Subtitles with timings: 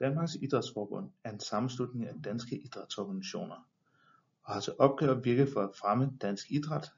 [0.00, 3.68] Danmarks Idrætsforbund er en sammenslutning af danske idrætsorganisationer
[4.42, 6.92] og har til opgave at virke for at fremme dansk idræt,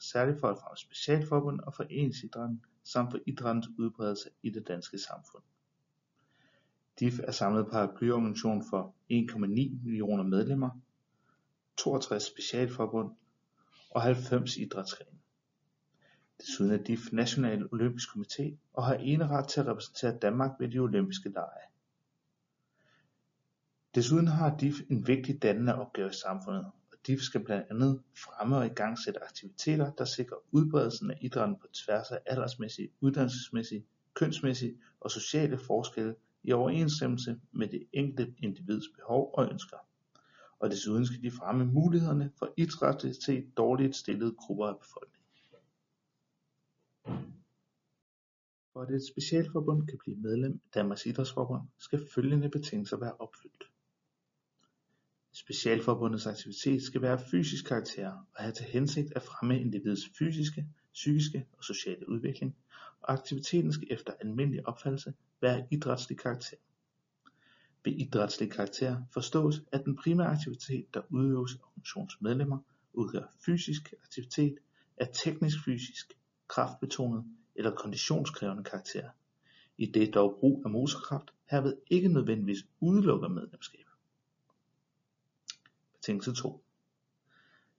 [0.00, 5.42] særligt for at fremme specialforbund og foreningsidrætten samt for idrættens udbredelse i det danske samfund.
[7.00, 9.38] DIF er samlet paraplyorganisation for 1,9
[9.84, 10.70] millioner medlemmer,
[11.76, 13.10] 62 specialforbund
[13.90, 15.18] og 90 idrætsgrene.
[16.40, 20.78] Desuden er DIF National Olympisk Komité og har eneret til at repræsentere Danmark ved de
[20.78, 21.73] olympiske lege.
[23.94, 28.56] Desuden har DIF en vigtig dannende opgave i samfundet, og DIF skal blandt andet fremme
[28.56, 35.10] og igangsætte aktiviteter, der sikrer udbredelsen af idrætten på tværs af aldersmæssige, uddannelsesmæssige, kønsmæssige og
[35.10, 39.76] sociale forskelle i overensstemmelse med det enkelte individs behov og ønsker.
[40.58, 45.14] Og desuden skal de fremme mulighederne for idræt til dårligt stillede grupper af befolkningen.
[48.72, 53.64] For at et specialforbund kan blive medlem af Danmarks Idrætsforbund, skal følgende betingelser være opfyldt.
[55.36, 60.66] Specialforbundets aktivitet skal være af fysisk karakter og have til hensigt at fremme individets fysiske,
[60.92, 62.56] psykiske og sociale udvikling,
[63.00, 66.56] og aktiviteten skal efter almindelig opfattelse være af idrætslig karakter.
[67.84, 72.58] Ved idrætslig karakter forstås, at den primære aktivitet, der udøves af organisationsmedlemmer,
[72.92, 74.58] udgør fysisk aktivitet
[74.96, 76.12] af teknisk fysisk,
[76.48, 77.24] kraftbetonet
[77.54, 79.10] eller konditionskrævende karakter,
[79.78, 83.84] i det dog brug af motorkraft herved ikke nødvendigvis udelukker medlemskab.
[86.04, 86.64] Betingelse 2.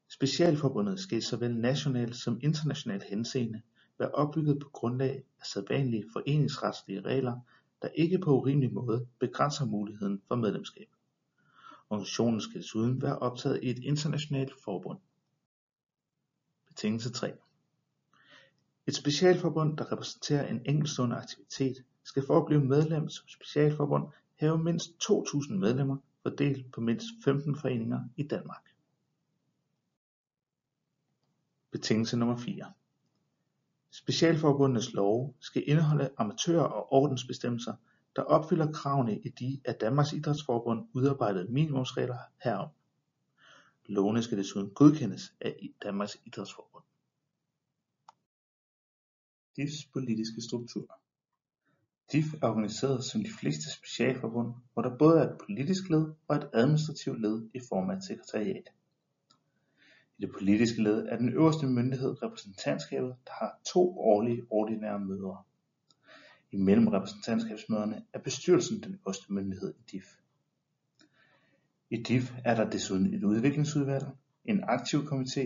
[0.08, 3.62] Specialforbundet skal i såvel national som international henseende
[4.00, 7.40] være opbygget på grundlag af sædvanlige foreningsretslige regler,
[7.82, 10.88] der ikke på urimelig måde begrænser muligheden for medlemskab.
[11.90, 15.00] Organisationen skal desuden være optaget i et internationalt forbund.
[16.68, 17.34] Betingelse 3.
[18.88, 24.04] Et specialforbund, der repræsenterer en enkeltstående aktivitet, skal for at blive medlem som specialforbund
[24.36, 28.76] have mindst 2.000 medlemmer fordelt på mindst 15 foreninger i Danmark.
[31.72, 32.74] Betingelse nummer 4.
[33.90, 37.76] Specialforbundenes love skal indeholde amatør- og ordensbestemmelser,
[38.16, 42.70] der opfylder kravene i de af Danmarks Idrætsforbund udarbejdede minimumsregler herom.
[43.86, 46.84] Lovene skal desuden godkendes af Danmarks Idrætsforbund.
[49.56, 51.00] DIFs politiske struktur
[52.12, 56.36] DIF er organiseret som de fleste specialforbund, hvor der både er et politisk led og
[56.36, 58.70] et administrativt led i form af et sekretariat.
[60.18, 65.48] I det politiske led er den øverste myndighed repræsentantskabet, der har to årlige ordinære møder.
[66.52, 70.18] Imellem repræsentantskabsmøderne er bestyrelsen den øverste myndighed i DIF.
[71.90, 74.06] I DIF er der desuden et udviklingsudvalg,
[74.46, 75.42] en aktiv komité,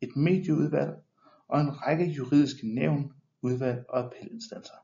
[0.00, 1.02] et medieudvalg
[1.48, 3.12] og en række juridiske nævn,
[3.42, 4.74] udvalg og appelinstanser.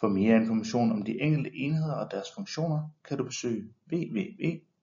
[0.00, 4.74] For mere information om de enkelte enheder og deres funktioner kan du besøge www.dif.dk